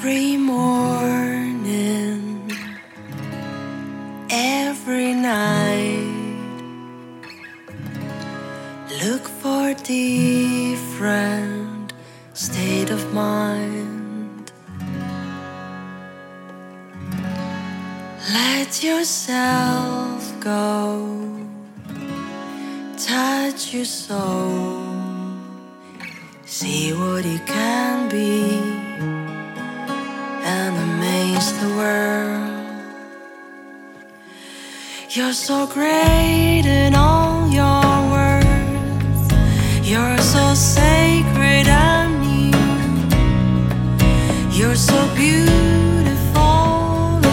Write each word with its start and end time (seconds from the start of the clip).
Every 0.00 0.36
morning, 0.36 1.76
every 4.30 5.12
night, 5.12 6.38
look 9.02 9.26
for 9.26 9.74
different 9.82 10.92
state 12.32 12.90
of 12.90 13.12
mind. 13.12 14.52
Let 18.32 18.84
yourself 18.84 20.32
go, 20.38 21.44
touch 22.96 23.74
your 23.74 23.84
soul, 23.84 24.78
see 26.44 26.92
what 26.92 27.24
you 27.24 27.40
can 27.40 28.08
be 28.08 28.77
the 31.60 31.68
world. 31.76 32.58
You're 35.10 35.32
so 35.32 35.66
great 35.66 36.64
in 36.66 36.94
all 36.94 37.48
your 37.48 38.10
words. 38.16 39.32
You're 39.82 40.18
so 40.18 40.54
sacred 40.54 41.66
and 41.66 42.20
new. 42.20 42.52
You're 44.56 44.76
so 44.76 44.98
beautiful 45.16 45.48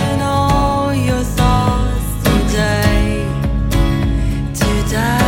in 0.07 0.21
all 0.21 0.93
your 0.93 1.23
thoughts 1.37 2.23
today. 2.23 3.27
Today. 4.55 5.24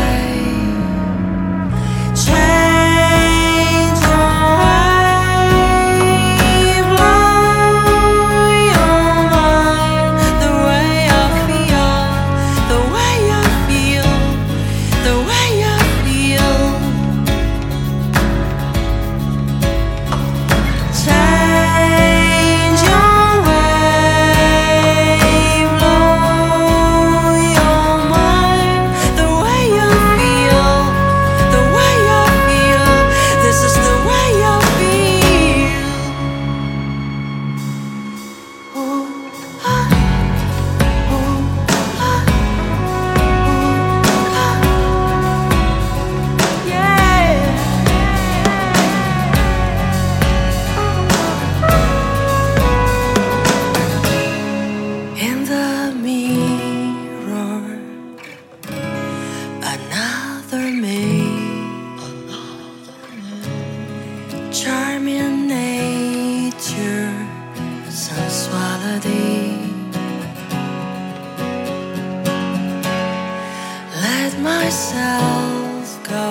Myself 75.28 76.04
go 76.04 76.30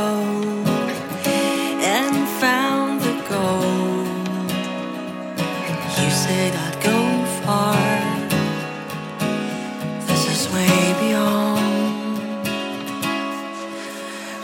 and 1.97 2.29
found 2.41 3.01
the 3.01 3.15
gold. 3.29 4.51
You 5.99 6.11
said 6.11 6.53
I'd 6.67 6.79
go 6.83 6.99
far. 7.43 7.79
This 10.07 10.23
is 10.34 10.43
way 10.55 10.79
beyond. 11.01 12.49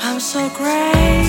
I'm 0.03 0.21
so 0.21 0.49
great 0.51 1.22